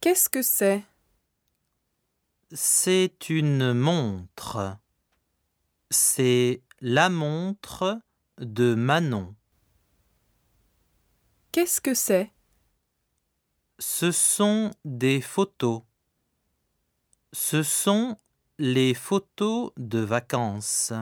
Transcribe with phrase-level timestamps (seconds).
[0.00, 0.84] Qu'est-ce que c'est?
[2.52, 4.78] C'est une montre.
[5.90, 8.00] C'est la montre
[8.38, 9.34] de Manon.
[11.50, 12.30] Qu'est-ce que c'est?
[13.80, 15.82] Ce sont des photos.
[17.32, 18.18] Ce sont
[18.58, 20.92] les photos de vacances.